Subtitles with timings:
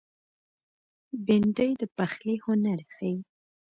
[1.25, 3.17] بېنډۍ د پخلي هنر ښيي